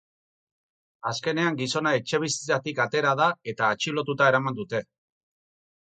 Azkenean 1.11 1.59
gizona 1.59 1.93
etxebizitzatik 1.99 2.83
atera 2.89 3.15
da 3.23 3.31
eta 3.55 3.73
atxilotuta 3.79 4.35
eraman 4.35 4.63
dute. 4.63 4.87